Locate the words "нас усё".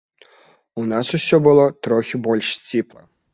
0.91-1.39